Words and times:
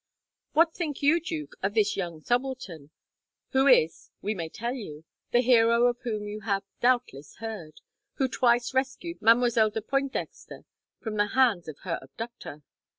"What 0.53 0.73
think 0.73 1.03
you, 1.03 1.19
Duke, 1.21 1.53
of 1.61 1.75
this 1.75 1.95
young 1.95 2.21
subaltern, 2.23 2.89
who 3.49 3.67
is, 3.67 4.09
we 4.19 4.33
may 4.33 4.49
tell 4.49 4.73
you, 4.73 5.03
the 5.29 5.41
hero 5.41 5.85
of 5.85 5.99
whom 6.01 6.27
you 6.27 6.39
have 6.39 6.63
doubtless 6.81 7.35
heard, 7.35 7.81
who 8.15 8.27
twice 8.27 8.73
rescued 8.73 9.21
Mademoiselle 9.21 9.69
de 9.69 9.81
Pointdexter 9.83 10.65
from 10.99 11.17
the 11.17 11.27
hands 11.37 11.67
of 11.67 11.77
her 11.83 11.99
abductor?" 12.01 12.63